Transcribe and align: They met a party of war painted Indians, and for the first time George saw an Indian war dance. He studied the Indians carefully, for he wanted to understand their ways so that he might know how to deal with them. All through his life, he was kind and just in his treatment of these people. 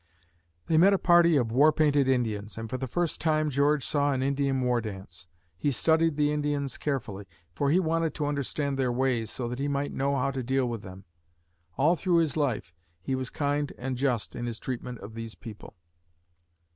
They 0.65 0.79
met 0.79 0.95
a 0.95 0.97
party 0.97 1.35
of 1.37 1.51
war 1.51 1.71
painted 1.71 2.07
Indians, 2.07 2.57
and 2.57 2.71
for 2.71 2.77
the 2.79 2.87
first 2.87 3.21
time 3.21 3.51
George 3.51 3.85
saw 3.85 4.11
an 4.13 4.23
Indian 4.23 4.59
war 4.61 4.81
dance. 4.81 5.27
He 5.59 5.69
studied 5.69 6.15
the 6.17 6.31
Indians 6.31 6.75
carefully, 6.79 7.27
for 7.53 7.69
he 7.69 7.79
wanted 7.79 8.15
to 8.15 8.25
understand 8.25 8.79
their 8.79 8.91
ways 8.91 9.29
so 9.29 9.47
that 9.47 9.59
he 9.59 9.67
might 9.67 9.93
know 9.93 10.15
how 10.15 10.31
to 10.31 10.41
deal 10.41 10.67
with 10.67 10.81
them. 10.81 11.05
All 11.77 11.95
through 11.95 12.17
his 12.17 12.35
life, 12.35 12.73
he 12.99 13.13
was 13.13 13.29
kind 13.29 13.71
and 13.77 13.95
just 13.95 14.35
in 14.35 14.47
his 14.47 14.57
treatment 14.59 14.97
of 15.01 15.13
these 15.13 15.35
people. 15.35 15.75